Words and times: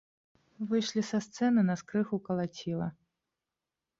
Выйшлі 0.71 1.03
са 1.09 1.19
сцэны, 1.25 1.65
нас 1.69 1.83
крыху 1.91 2.17
калаціла. 2.29 2.87